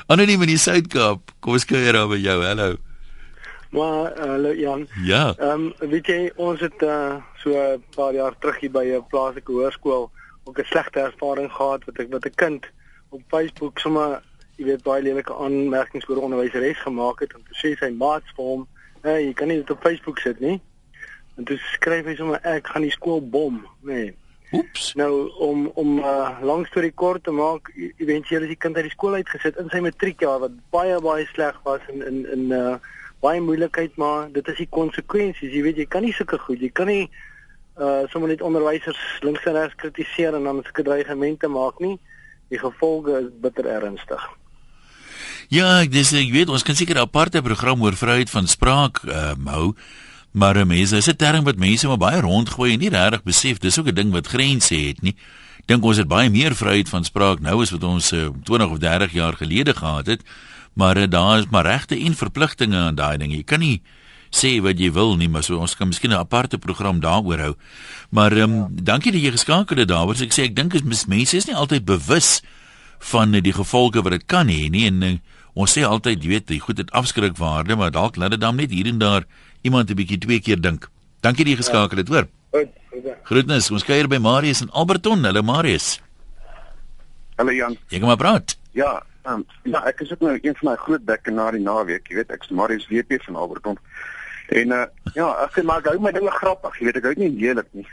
[0.06, 1.32] Anoniem in die Suid-Kaap.
[1.40, 2.42] Kom ons kyk daar by jou.
[2.44, 2.76] Hallo.
[3.70, 4.88] Maar hallo uh, Jan.
[5.04, 5.34] Ja.
[5.36, 9.04] Ehm um, weet jy ons het uh, so 'n paar jaar terug hier by 'n
[9.08, 10.10] plaaslike hoërskool
[10.48, 12.66] ook 'n slegte ervaring gehad wat ek met 'n kind
[13.08, 14.22] op Facebook sommer
[14.56, 18.44] jy weet baie lelike aanmerkings oor onderwyseres gemaak het en toe sê sy maats vir
[18.44, 18.68] hom,
[19.02, 20.60] "Hey, jy kan nie dit op Facebook sit nie."
[21.36, 23.92] En toe skryf hy sommer ek gaan die skool bom, nê.
[23.92, 24.14] Nee.
[24.52, 24.94] Oeps.
[24.94, 28.94] Nou om om uh, lang storie kort te maak, éventueel is die kind uit die
[28.94, 32.78] skool uitgesit in sy matriekjaar wat baie baie sleg was in in in uh
[33.20, 36.70] baie moeilikheid maar dit is die konsekwensies jy weet jy kan nie sulke goed jy
[36.70, 37.08] kan nie
[37.80, 41.98] uh sommer net onderwysers links en regs kritiseer en dan sulke dreigemente maak nie.
[42.48, 44.22] Die gevolge is bitter ernstig.
[45.48, 49.02] Ja, ek dis ek weet ons kan seker 'n aparte program oor vryheid van spraak
[49.04, 49.74] uh hou.
[50.30, 53.58] Maar uh, mense, is 'n term wat mense maar baie rondgooi en nie regtig besef
[53.58, 55.16] dis ook 'n ding wat grense het nie.
[55.66, 58.78] Dink ons het baie meer vryheid van spraak nou as wat ons uh, 20 of
[58.78, 60.22] 30 jaar gelede gehad het.
[60.74, 63.32] Maar uh, daar is maar regte en verpligtinge aan daai ding.
[63.32, 63.82] Jy kan nie
[64.30, 67.54] sê wat jy wil nie, maar so ons kan miskien 'n aparte program daaroor hou.
[68.10, 68.68] Maar ehm um, ja.
[68.82, 70.16] dankie dat jy geskakel het daaroor.
[70.16, 72.42] So ek sê ek dink is mense is nie altyd bewus
[72.98, 75.18] van die gevolge wat dit kan hê nie en uh,
[75.54, 78.70] ons sê altyd jy weet jy goed dit afskrikwaarde, maar dalk laat dit dan net
[78.70, 79.24] hier en daar
[79.62, 80.88] iemand 'n bietjie twee keer dink.
[81.20, 82.28] Dankie dat jy geskakel het, hoor.
[82.50, 82.68] Goed.
[83.22, 83.70] Groetnis.
[83.70, 85.24] Ons kuier by Marius in Alberton.
[85.24, 86.00] Hallo Marius.
[87.36, 87.76] Hallo Jan.
[87.88, 88.56] Jy kom maar praat.
[88.74, 92.08] Ja, um, ja, ek is ook nou een van my groot bekke na die naweek,
[92.10, 93.78] jy weet, ek's Marius WP van Alberton.
[94.48, 94.84] En uh,
[95.14, 97.88] ja, ek sê maar gou my dinge grappig, jy weet ek hou nie lelik nie.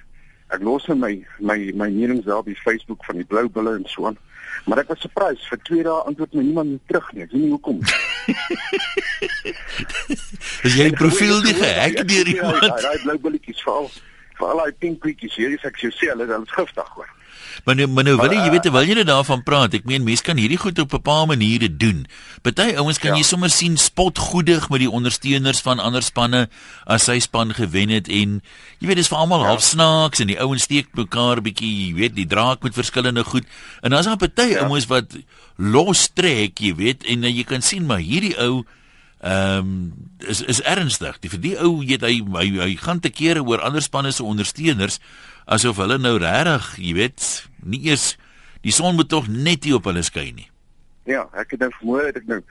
[0.53, 3.87] Ek los my my my menings daar op die Facebook van die blou bulle en
[3.91, 4.17] so aan.
[4.65, 7.23] Maar ek was surprised vir 2 dae antwoord my niemand meer terug nie.
[7.25, 7.77] Ek weet nie hoekom.
[10.65, 12.63] Is jy profiel nie gehack deur iemand?
[12.63, 13.87] Ja, daai blou bulletjies veral
[14.39, 17.11] veral daai pink kwietjies hier, ek sê jy sê hulle is giftig hoor.
[17.65, 19.73] Maar nou, maar nou wil jy, jy weet, wil jy net daarvan praat?
[19.73, 22.05] Ek meen mense kan hierdie goed op 'n paar maniere doen.
[22.45, 23.17] Party ouens kan ja.
[23.17, 26.45] jy sommer sien spotgoedig met die ondersteuners van ander spanne
[26.85, 28.41] as sy span gewen het en
[28.77, 29.47] jy weet dis vir almal ja.
[29.47, 33.49] half snaaks en die ouens steek mekaar bietjie, jy weet, die draak met verskillende goed.
[33.81, 34.69] En dan is daar party ja.
[34.69, 35.17] ouens wat
[35.57, 38.65] los trek, jy weet, en uh, jy kan sien maar hierdie ou
[39.25, 41.17] ehm um, is is ernstig.
[41.19, 44.23] Die vir die ou, weet, hy, hy hy gaan te kere oor ander spanne se
[44.23, 44.99] ondersteuners
[45.45, 47.25] asof hulle nou regtig, jy weet,
[47.65, 48.15] nie eers
[48.61, 50.49] die son moet tog net nie op hulle skyn nie.
[51.05, 52.41] Ja, ek het nou vermoed dat ek nou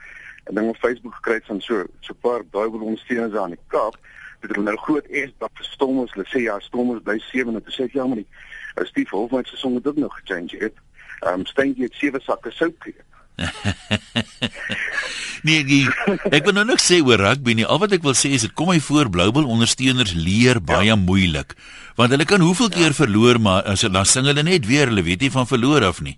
[0.49, 3.59] 'n ding op Facebook gekry het van so so 'n paar Bybel ondersteuners aan die
[3.67, 3.97] Kaap.
[4.39, 7.63] Het nou groot is dat verstom ons, hulle sê ja, stom ons bly 7 en
[7.63, 8.27] dit sê ja, maar die
[8.83, 10.73] Steve Hofmeyr se song het ook nog gechange het.
[11.19, 12.93] Ehm um, Steentjie het sewe sakke sout gekry.
[15.47, 15.83] nee, nee,
[16.31, 17.67] ek wil nou niks sê oor rugby nie.
[17.67, 20.99] Al wat ek wil sê is dit kom my voor Bluebell ondersteuners leer baie ja.
[20.99, 21.55] moeilik.
[21.99, 22.99] Want hulle kan hoeveel keer ja.
[23.03, 26.01] verloor, maar as hulle dan sing hulle net weer, hulle weet nie van verloor af
[26.05, 26.17] nie.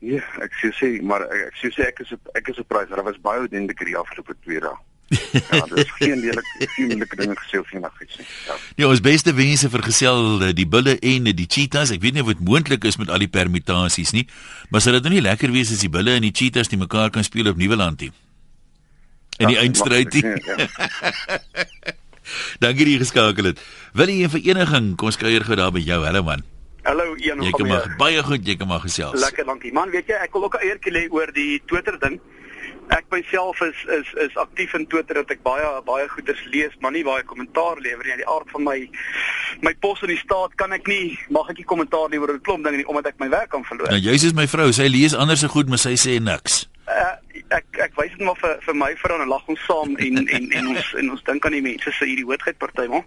[0.00, 2.94] Ja, ek sê, maar ek sê ek is ek is surprised.
[2.94, 4.78] Daar was baie dinge die afgelope 2 dae
[5.10, 8.26] ja, dit is geen lelike vriendelike dinge gesê of enigiets nie.
[8.46, 8.56] Ja.
[8.76, 11.90] Ja, ons beste wense vir gesel eh, die bulle en die cheetahs.
[11.90, 14.26] Ek weet nie of dit moontlik is met al die permutasies nie,
[14.70, 17.10] maar sou dit nou nie lekker wees as die bulle en die cheetahs die mekaar
[17.10, 18.12] kan speel op Nieuweland nie?
[19.40, 20.14] In die ja, eindstryd.
[20.14, 20.36] Ja.
[22.62, 23.58] Dankie dat jy geskakel het.
[23.98, 24.96] Wil jy 'n vereniging?
[24.96, 26.04] Kom kuier gou daar by jou.
[26.04, 26.44] Hallo man.
[26.82, 27.96] Hallo, een van my.
[27.98, 29.20] Baie goed, jy kan maar gesels.
[29.20, 29.72] Lekker, dankie.
[29.72, 32.20] Man, weet jy, ek wil ook 'n eertjie lê oor die Twitter ding
[32.96, 36.92] ek myself is is is aktief in Twitter dat ek baie baie goeders lees, maar
[36.92, 38.18] nie baie kommentaar lewer nie.
[38.22, 38.78] Die aard van my
[39.66, 42.46] my pos in die staat kan ek nie mag ek nie kommentaar lewer oor 'n
[42.46, 43.90] klomp dinge nie omdat ek my werk kan verloor.
[43.90, 46.66] Nou jy's is my vrou, sy lees anders se goed, maar sy sê niks.
[46.90, 47.14] Uh,
[47.54, 50.50] ek ek wys dit maar vir vir my vrou en lag ons saam en en
[50.58, 53.06] en ons en ons dink aan die mense se hierdie hoedheid party maar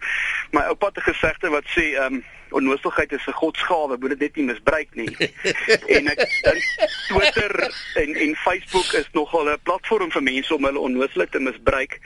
[0.55, 2.23] my oupa het 'n gesegde wat sê ehm um,
[2.59, 5.11] onnoostigheid is 'n godsgawe moet dit net nie misbruik nie
[5.95, 6.63] en ek dink
[7.07, 7.53] Twitter
[8.03, 11.99] en en Facebook is nogal 'n platform vir mense om hulle onnooslik te misbruik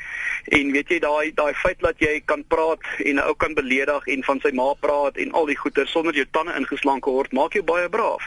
[0.60, 4.08] en weet jy daai daai feit dat jy kan praat en 'n ou kan beledig
[4.08, 7.54] en van sy ma praat en al die goeie sonder jou tande ingeslank word maak
[7.54, 8.24] jou baie braaf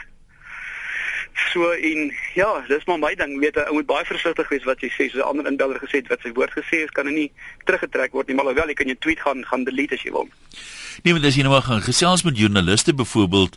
[1.33, 4.83] So en ja, dis maar my ding, weet jy, ou moet baie versigtig wees wat
[4.83, 5.09] jy sê.
[5.11, 7.31] So 'n ander inbeller gesê het wat sy woord gesê het, kan hy nie
[7.65, 10.27] teruggetrek word nie, maar alhoewel jy kan jou tweet gaan gaan delete as jy wil.
[11.01, 13.55] Nee, maar dis jy nou maar gaan gesels met joernaliste byvoorbeeld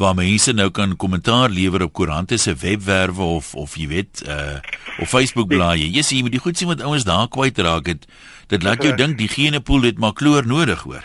[0.00, 4.56] waar mense nou kan kommentaar lewer op koerante se webwerwe of of jy weet uh
[5.00, 5.90] of Facebook blaaie.
[5.92, 8.08] Jy sien jy moet die goed sien wat ouens daar kwyt raak het.
[8.48, 11.04] Dit laat jou dink die gene pool het maar kloor nodig hoor.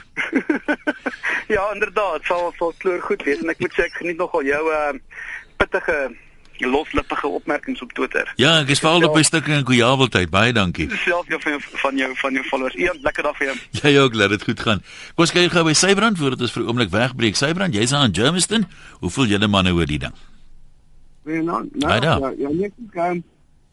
[1.56, 4.64] ja, inderdaad, sal sal kloor goed wees en ek moet sê ek geniet nogal jou
[4.72, 4.94] uh
[5.60, 5.98] pittige
[6.68, 8.34] loslippige opmerkings op Twitter.
[8.36, 10.30] Ja, ek is veral op my stukke in Kujaweltyd.
[10.34, 10.90] Baie dankie.
[11.04, 12.78] Self jou van, van jou van jou followers.
[12.78, 13.58] Een lekker dag vir jou.
[13.82, 14.84] Jy ook, laat dit goed gaan.
[15.16, 17.36] Kom ons kyk gou by Sybrand voordat ons vir 'n oomblik wegbreek.
[17.36, 18.68] Sybrand, jy's aan Germiston.
[19.00, 20.14] Hoe voel julle manne oor die ding?
[21.24, 23.24] Nee, nou, nou, ja, ja, net kan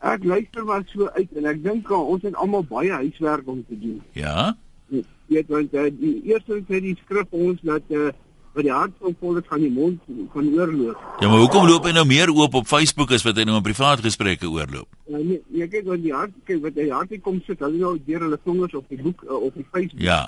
[0.04, 3.78] ek luister maar so uit en ek dink ons het almal baie huiswerk om te
[3.78, 4.02] doen.
[4.12, 4.54] Ja.
[4.92, 8.12] Jy weet want uh, die eerste keer die skrif ons dat uh,
[8.54, 10.00] wat die hart van vol het van die mond
[10.32, 11.02] van oorloop.
[11.20, 13.66] Ja, maar hoekom loop hy nou meer oop op Facebook as wat hy nou in
[13.66, 14.88] privaat gesprekke oorloop?
[15.06, 17.94] Ja, nee, nee kyk wat die hart kyk wat hy hart kom sit, hulle nou
[18.06, 20.02] deur hulle vingers op die boek uh, op die Facebook.
[20.02, 20.22] Ja.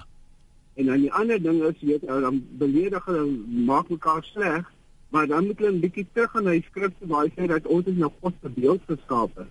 [0.78, 3.24] En dan die ander ding is weet uh, dan beledig hulle
[3.70, 4.68] maak mekaar sleg,
[5.10, 7.86] maar dan moet hulle 'n bietjie terug aan hy skrifte waar hy sê dat ons
[7.86, 9.46] is nou God se beeld geskape.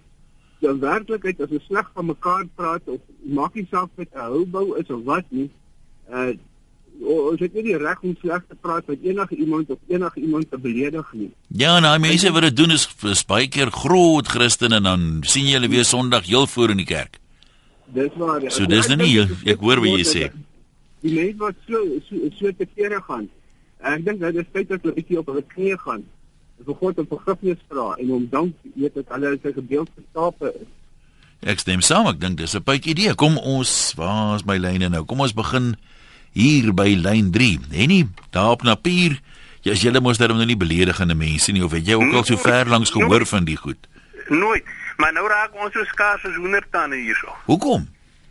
[0.60, 4.78] Die werklikheid as ons sleg van mekaar praat of maak nie saak met 'n houbou
[4.80, 5.50] is of wat nie,
[6.12, 6.32] uh
[7.00, 10.52] ons het nie die reg om sleg te praat met enige iemand of enige iemand
[10.52, 11.32] te beledig nie.
[11.48, 15.48] Ja, nou mense wat dit doen is, is baie keer groot Christene en dan sien
[15.48, 17.20] jy hulle weer Sondag heel voor in die kerk.
[17.94, 18.44] Dis waar.
[18.52, 19.16] So dis nou nie
[19.50, 20.30] ek hoor wat jy sê.
[21.02, 23.30] Die mense wat so so, so te kere gaan.
[23.80, 26.04] Ek dink dat dit feit dat hulle bietjie op hulle knieë gaan.
[26.66, 30.68] vir God om vergifnis vra en om dank weet dat hulle sy gebeeld geskape is.
[31.48, 33.16] Ek stem saam, ek dink dis 'n baie idee.
[33.16, 35.06] Kom ons, waar is my lyne nou?
[35.06, 35.76] Kom ons begin
[36.40, 37.60] hier by lyn 3.
[37.76, 39.20] Henny, daar op Napier.
[39.68, 42.40] Ja, jy mos daarom nou nie beledigende mense nie of het jy ook al so
[42.40, 43.90] ver langs gehoor van die goed?
[44.32, 44.64] Nooit.
[45.00, 47.34] Maar nou raak ons so skaars as hoendertande hierso.
[47.48, 47.88] Hoekom?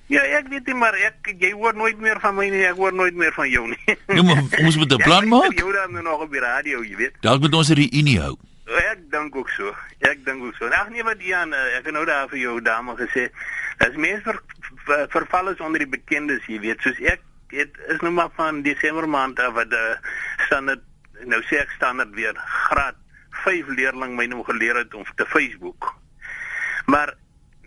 [0.09, 2.95] Ja, ek weet nie maar ek jy hoor nooit meer van my nie, ek hoor
[2.97, 3.97] nooit meer van jou nie.
[4.09, 5.53] Nee, maar ons moet 'n plan maak.
[5.53, 7.21] Jy hoor dan nog op die radio, jy weet.
[7.21, 8.37] Dalk moet ons 'n reunie hou.
[8.89, 9.75] Ek dink ook so.
[10.01, 10.69] Ek dink ook so.
[10.69, 13.29] Ag nee, wat Jan, ek het nou daar vir jou dame gesê,
[13.85, 14.41] as mense ver,
[14.85, 17.21] ver, verval is onder die bekendes, jy weet, soos ek
[17.53, 19.87] dit is nou maar van Desember maand af wat die
[20.47, 20.85] standaard
[21.27, 22.37] nou sê ek standaard weer
[22.69, 22.99] graad
[23.45, 25.95] 5 leerling my nou geleer het om te Facebook.
[26.87, 27.15] Maar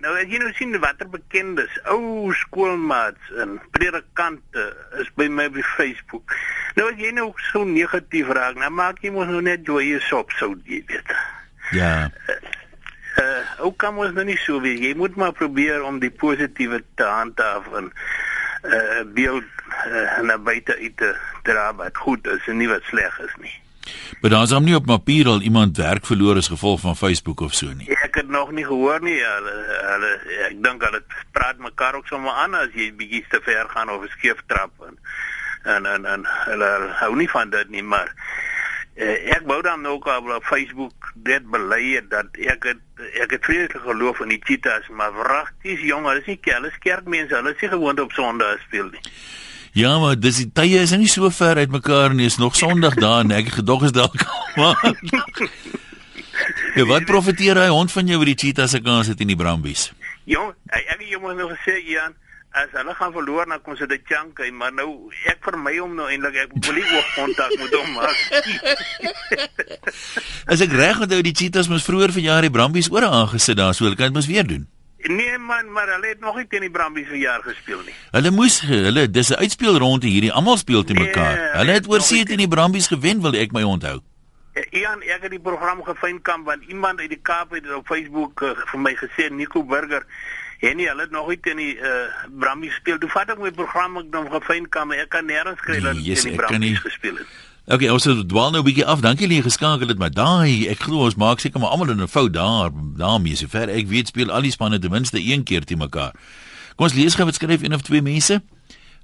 [0.01, 4.65] nou as jy nou sien watter bekendes, ou skoolmaats en predikante
[5.01, 6.33] is by my by Facebook.
[6.77, 10.33] Nou as jy nou so negatief raak, dan maak jy mos nou net joy sop
[10.39, 11.13] so jy weet.
[11.77, 12.09] Ja.
[12.27, 12.39] Uh,
[13.21, 14.81] uh ook kan ons nou nie so wees.
[14.81, 17.91] Jy moet maar probeer om die positiewe te handhaaf en
[18.63, 19.43] uh beeld
[19.87, 23.53] uh, na buite uit te dra wat goed is en nie wat sleg is nie.
[24.21, 27.53] Maar daar's hom nie op papier al iemand werk verloor as gevolg van Facebook of
[27.53, 27.89] so nie.
[27.89, 29.17] Ek het nog nie gehoor nie.
[29.17, 29.55] Hulle
[29.87, 30.11] hulle
[30.49, 31.01] ek dink hulle
[31.33, 34.99] praat mekaar ook sommer aan as jy bietjie te ver gaan of skeef trap en
[35.63, 36.69] en en, en hulle
[37.01, 38.13] hou nie van dit nie, maar
[38.95, 42.81] uh, ek wou dan ook op Facebook dit bely dat ek het
[43.21, 46.83] ek het vreeslik geloof in die cheetahs, maar wragties jong, hulle is nie hulle is
[46.83, 49.01] kerkmense, hulle is nie gewoond op Sondag speel nie.
[49.73, 52.25] Ja, maar dis die tye is nie so ver uit mekaar nie.
[52.27, 54.19] Is nog Sondag daar en ek gedog is dalk.
[56.75, 59.39] ja, wat profiteer hy hond van jou oor die cheetahs se kans het in die
[59.39, 59.93] Brambies?
[60.27, 62.11] Jong, ek het jou nog gesê Ian,
[62.51, 65.95] as hulle gaan verloor dan kom se dit chunk hy, maar nou ek vermy hom
[65.95, 68.19] nou eintlik ek wil nie oog kontak met hom maak.
[70.51, 73.87] as ek reg onthou die cheetahs mos vroeër vanjaar die Brambies oor aangesit daar, so
[73.87, 74.67] hulle kan dit mos weer doen.
[75.07, 77.95] Nee man, maar hulle het nog nie teen die Brambie se jaar gespeel nie.
[78.11, 81.35] Hulle moes hulle dis 'n uitspelronde hierdie, almal speel te mekaar.
[81.37, 84.01] Nee, hulle het oor see teen die Brambies gewen, wil ek my onthou.
[84.53, 85.81] Ja, Ian, ek het die program
[86.21, 90.05] kan want iemand uit die Kaap het op Facebook uh, vir my gesê Nico Burger
[90.61, 92.99] en nie hulle het nog nie teen die uh, Brambie gespeel.
[93.01, 95.97] Toe vat ek my program ek dan gevind kan, maar ek kan nêrens kry dat
[95.97, 97.39] hulle teen die Brambie gespeel het.
[97.71, 99.01] Okay, ons het dwaal nou 'n bietjie af.
[99.01, 102.01] Dankie dat jy geskakel het, maar daai, ek glo ons maak seker maar almal in
[102.01, 102.71] 'n fout daar.
[102.97, 106.11] daarmee sover ek weet speel al die spanne ten minste een keer te mekaar.
[106.75, 108.41] Kom ons lees gou wat skryf een of twee mense.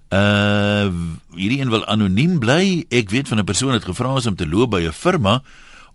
[0.10, 0.90] Uh
[1.36, 2.86] hierdie een wil anoniem bly.
[2.90, 5.44] Ek weet van 'n persoon wat gevra is om te loop by 'n firma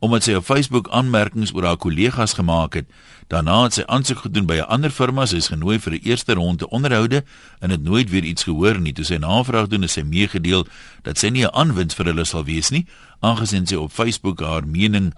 [0.03, 2.89] omdat sy op Facebook aanmerkings oor haar kollegas gemaak het.
[3.31, 6.35] Daarna het sy aansoek gedoen by 'n ander firma, sy is genooi vir 'n eerste
[6.35, 7.25] ronde onderhoude
[7.61, 8.93] en het nooit weer iets gehoor nie.
[8.93, 10.67] Toe sy navraag doen, is sy meegedeel
[11.03, 12.87] dat sy nie 'n aanwinst vir hulle sal wees nie,
[13.21, 15.15] aangesien sy op Facebook haar mening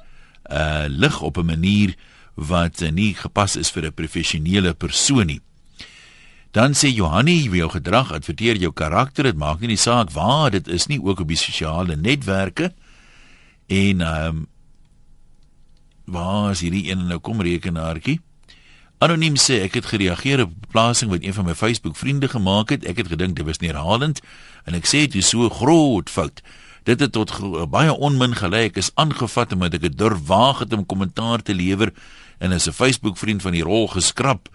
[0.51, 1.95] uh lig op 'n manier
[2.35, 5.41] wat uh, nie gepas is vir 'n professionele persoon nie.
[6.51, 10.69] Dan sê Johanni, jou gedrag adverteer jou karakter, dit maak nie die saak waar dit
[10.69, 12.75] is nie, ook op die sosiale netwerke.
[13.67, 14.47] En ehm um,
[16.05, 18.21] waar is hierdie een nou kom rekenaartjie?
[19.05, 22.69] Anoniem sê ek het gereageer op 'n plasing wat een van my Facebook vriende gemaak
[22.69, 22.85] het.
[22.85, 24.21] Ek het gedink dit was neerhalend
[24.65, 26.43] en ek sê dit is so groot fout.
[26.85, 27.33] Dit het tot
[27.71, 28.65] baie onmin gelei.
[28.65, 31.93] Ek is aangevat omdat ek dit durf waag het om kommentaar te lewer
[32.39, 34.49] en as 'n Facebook vriend van die rol geskrap.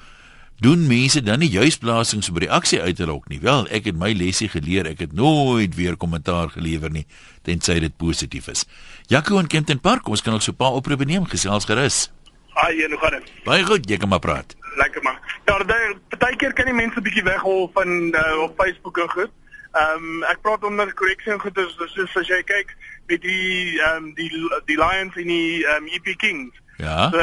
[0.59, 3.37] Doen mense dan nie juis plasings op reaksie uit te lok nie?
[3.39, 4.89] Wel, ek het my lesie geleer.
[4.89, 7.05] Ek het nooit weer kommentaar gelewer nie
[7.47, 8.65] tensy dit positief is.
[9.07, 12.11] Jaco en Kempton Park, ons kan ook so 'n paar oproepe neem gesels gerus.
[12.53, 13.23] Ai, jy nog gaan.
[13.45, 14.55] Baie goed, jy kan maar praat.
[14.75, 15.15] Lekker man.
[15.45, 19.31] Ja, daai partykeer kan die mense bietjie weghol van uh, op Facebook en goed.
[19.71, 22.75] Ehm um, ek praat onder korreksie en goed is soos as jy kyk
[23.07, 24.29] met die ehm um, die
[24.65, 26.51] die Lions en die ehm um, EP Kings.
[26.79, 27.09] Ja.
[27.11, 27.17] So,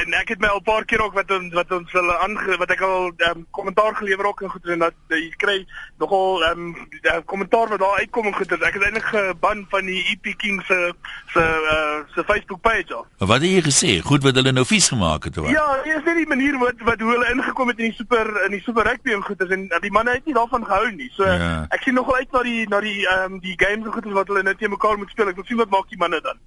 [0.00, 2.56] en ek het my al 'n paar keer ook wat ons wat ons hulle aange
[2.56, 5.66] wat ek al um, kommentaar gelewer ook en goed en dat jy kry
[5.98, 8.52] nogal ehm um, kommentaar wat daar uitkom en goed.
[8.52, 10.94] Ek het eintlik geban van die EP King se
[11.32, 13.06] se uh, se Facebook page af.
[13.18, 14.00] Wat het jy gesê?
[14.00, 15.50] Goed wat hulle nou vies gemaak het hoor.
[15.50, 18.44] Ja, dit is net die manier wat wat hoe hulle ingekom het in die super
[18.44, 21.12] in die super rugby en goed en die manne het nie daarvan gehou nie.
[21.12, 21.66] So ja.
[21.68, 24.28] ek sien nogal uit na die na die ehm um, die games en goed wat
[24.32, 25.28] hulle nou teen mekaar moet speel.
[25.28, 26.40] Ek wil sien wat maak die manne dan.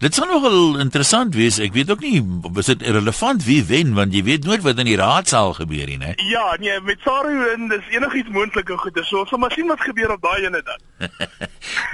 [0.00, 1.58] Dit sou nogal interessant wees.
[1.60, 2.22] Ek weet ook nie
[2.56, 5.98] was dit relevant wie wen want jy weet nooit wat in die raadsaal gebeur nie,
[6.00, 6.14] né?
[6.24, 8.96] Ja, nee, met Saru en dis enigiets moontlik en goed.
[9.04, 10.80] So ons sal maar sien wat gebeur op daai ene dan.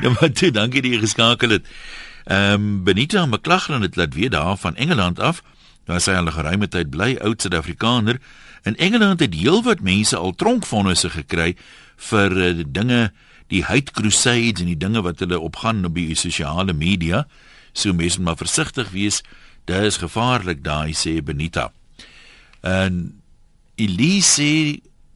[0.04, 1.66] nou maar toe, dankie dat jy geskakel het.
[2.30, 5.42] Ehm um, Benita McLachlan het laat weet daar van Engeland af.
[5.90, 8.22] Daar sy al geruime tyd bly oud Suid-Afrikaner.
[8.70, 11.56] In Engeland het heelwat mense al tronkvonnisse gekry
[12.12, 13.10] vir uh, dinge
[13.50, 17.26] die hate crusades en die dinge wat hulle opgaan op die sosiale media
[17.76, 19.22] so mense maar versigtig wees.
[19.66, 21.72] Dit is gevaarlik daai sê Benita.
[22.62, 23.20] En
[23.76, 24.50] Elise sê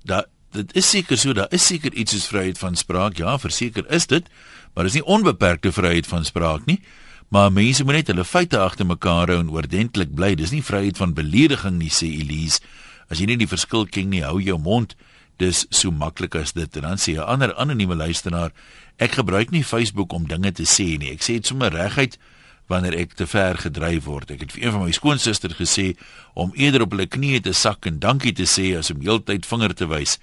[0.04, 3.20] dat dit is seker so, daar is seker iets soos vryheid van spraak.
[3.22, 4.26] Ja, verseker is dit,
[4.74, 6.80] maar dis nie onbeperkte vryheid van spraak nie.
[7.30, 10.32] Maar mense moet net hulle feite agter mekaar hou en oordentlik bly.
[10.34, 12.58] Dis nie vryheid van belediging nie, sê Elise.
[13.10, 14.96] As jy nie die verskil ken nie, hou jou mond.
[15.38, 16.76] Dis so maklik as dit.
[16.76, 18.50] En dan sê 'n ander anonieme luisteraar,
[18.98, 21.12] ek gebruik nie Facebook om dinge te sê nie.
[21.12, 22.18] Ek sê dit sommer reguit
[22.70, 24.30] wanneer ek te ver gedryf word.
[24.30, 25.87] Ek het vir een van my skoonsusters gesê
[26.38, 29.74] om eerder op hulle knieë te sak en dankie te sê as om heeltyd vinger
[29.74, 30.18] te wys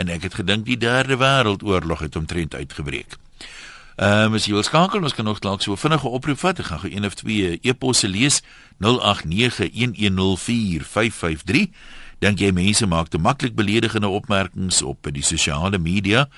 [0.00, 3.18] en ek het gedink die derde wêreldoorlog het omtrent uitgebreek.
[4.00, 6.56] Ehm um, as jy wil skakel, ons kan nog dalk so vinnige oproep vat.
[6.62, 8.40] Ek gaan gou een of twee e-posse lees
[8.80, 11.68] 0891104553.
[12.24, 16.28] Dink jy mense maak te maklik beledigende opmerkings op die sosiale media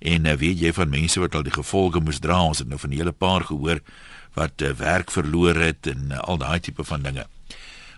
[0.00, 2.40] en uh, weet jy van mense wat al die gevolge moes dra?
[2.40, 3.84] Ons het nou van 'n hele paar gehoor
[4.34, 7.26] wat uh, werk verloor het en uh, al daai tipe van dinge.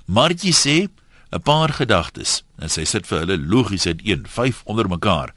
[0.05, 0.88] Martie sê
[1.33, 5.33] 'n paar gedagtes en sy sit vir hulle logies uit 1 5 onder mekaar.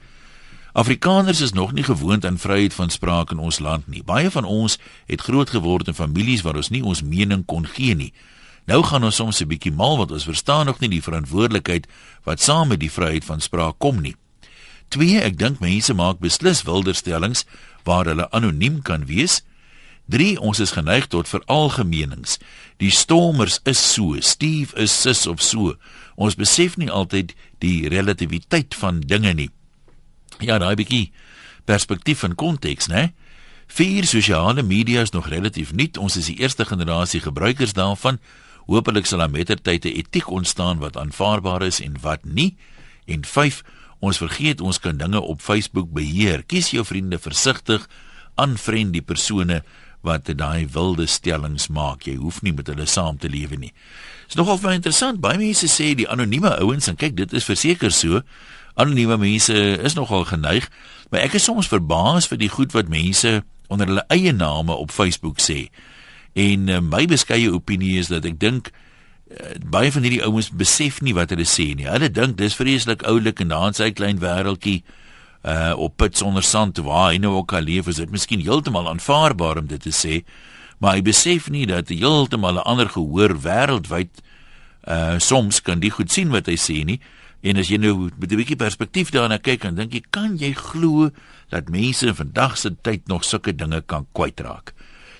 [0.75, 4.03] Afrikaners is nog nie gewoond aan vryheid van spraak in ons land nie.
[4.03, 7.95] Baie van ons het groot geword in families waar ons nie ons mening kon gee
[7.95, 8.13] nie.
[8.65, 11.87] Nou gaan ons soms 'n bietjie mal want ons verstaan nog nie die verantwoordelikheid
[12.23, 14.15] wat saam met die vryheid van spraak kom nie.
[14.89, 17.45] 2 Ek dink mense maak beslis wilderstellings
[17.83, 19.43] waar hulle anoniem kan wees.
[20.11, 22.37] 3 ons is geneig tot veralgemenings.
[22.77, 25.75] Die stormers is so, Steve is sis of so.
[26.15, 29.49] Ons besef nie altyd die relativiteit van dinge nie.
[30.39, 31.11] Ja, daai bietjie
[31.65, 33.13] perspektief en konteks, né?
[33.67, 35.97] Vier sosiale media is nog relatief nuut.
[35.97, 38.19] Ons is die eerste generasie gebruikers daarvan.
[38.69, 42.55] Hoopelik sal daar mettertyd 'n etiek ontstaan wat aanvaarbaar is en wat nie.
[43.05, 43.63] En 5
[44.05, 46.43] Ons vergeet ons kan dinge op Facebook beheer.
[46.43, 47.87] Kies jou vriende versigtig,
[48.35, 49.63] aanvriend die persone
[50.05, 52.05] wat daai wilde stellings maak.
[52.05, 53.73] Jy hoef nie met hulle saam te lewe nie.
[54.25, 55.21] Dit is nogal baie interessant.
[55.23, 58.21] Baie mense sê die anonieme ouens en kyk, dit is verseker so.
[58.75, 60.69] Anonieme mense is nogal geneig,
[61.09, 63.41] maar ek is soms verbaas vir die goed wat mense
[63.71, 65.69] onder hulle eie name op Facebook sê.
[66.35, 68.69] En uh, my beskeie opinie is dat ek dink
[69.31, 71.87] uh, baie van hierdie ouens besef nie wat hulle sê nie.
[71.89, 75.01] Hulle dink dis vreeslik oulik en dan sy klein wêreltjie uh
[75.77, 79.57] op put sonder sand waar hy nou ook al leef is dit miskien heeltemal aanvaarbaar
[79.61, 80.23] om dit te sê
[80.79, 84.21] maar hy besef nie dat heeltemal 'n ander gehoor wêreldwyd
[84.87, 86.99] uh soms kan die goed sien wat hy sê nie.
[87.41, 90.53] En as jy nou met 'n bietjie perspektief daarna kyk dan dink jy kan jy
[90.53, 91.09] glo
[91.49, 94.73] dat mense in vandag se tyd nog sulke dinge kan kwytraak?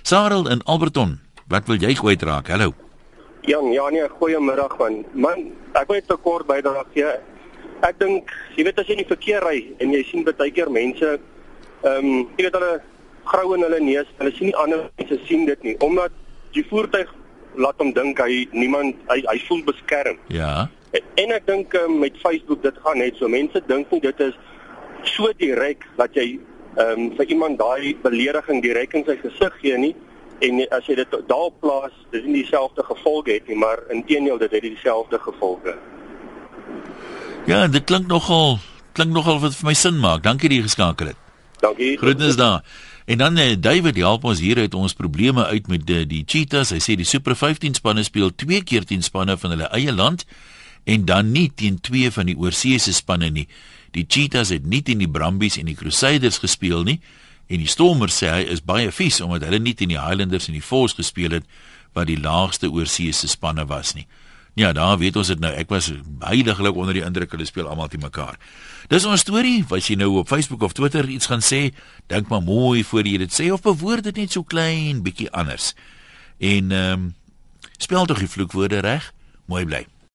[0.03, 2.47] Sarel in Alberton wat wil jy kwytraak?
[2.47, 2.73] Hallo.
[3.41, 5.05] Jan ja nee goeiemiddag man.
[5.13, 7.13] Man ek wil net kort bydra gee
[7.83, 10.71] ek dink jy weet as jy in die verkeer ry en jy sien baie keer
[10.71, 12.73] mense ehm um, jy weet hulle
[13.25, 16.15] grou in hulle neus hulle sien nie ander mense sien dit nie omdat
[16.55, 17.11] die voertuig
[17.55, 21.99] laat hom dink hy niemand hy hy voel beskerm ja en, en ek dink um,
[21.99, 24.35] met Facebook dit gaan net so mense dink nie dit is
[25.15, 26.35] so direk dat jy
[26.75, 29.95] ehm um, vir iemand daai belediging direk in sy gesig gee nie
[30.43, 34.51] en as jy dit daarop plaas, dis nie dieselfde gevolge het nie, maar inteendeel dit
[34.51, 35.75] het dieselfde gevolge.
[37.45, 38.57] Ja, dit klink nogal
[38.97, 40.23] klink nogal wat vir my sin maak.
[40.25, 41.17] Dankie dat jy geskakel het.
[41.61, 41.91] Dankie.
[42.01, 42.63] Groetnis daar.
[43.05, 46.71] En dan eh, David help ons hier uit ons probleme uit met die, die Cheetahs.
[46.73, 50.25] Hy sê die Super 15 spanne speel twee keer teen spanne van hulle eie land
[50.89, 53.45] en dan nie teen twee van die oorseese spanne nie.
[53.93, 56.97] Die Cheetahs het nie teen die Brumbies en die Crusaders gespeel nie
[57.45, 60.57] en die Stormers sê hy is baie vies omdat hulle nie teen die Highlanders en
[60.57, 61.45] die Force gespeel het
[61.93, 64.07] wat die laagste oorseese spanne was nie.
[64.55, 65.51] Ja, daar weet ons dit nou.
[65.51, 65.89] Ek was
[66.23, 68.37] heiliglik onder die indruk hulle speel almal te mekaar.
[68.87, 69.65] Dis ons storie.
[69.67, 71.73] Wat jy nou op Facebook of Twitter iets gaan sê,
[72.07, 75.73] dink maar mooi voor jy dit sê of bewoord dit net so klein bietjie anders.
[76.39, 77.11] En ehm um,
[77.77, 79.11] spel tog die vloekwoorde reg.
[79.51, 79.83] Mooi bly.